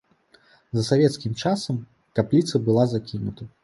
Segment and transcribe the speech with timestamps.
[0.77, 1.81] За савецкім часам
[2.17, 3.43] капліца была закінута.